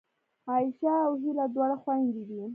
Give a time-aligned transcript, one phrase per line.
[0.49, 2.41] عایشه او هیله دواړه خوېندې دي